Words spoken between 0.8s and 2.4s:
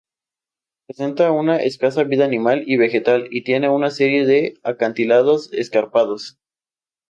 Presenta una escasa vida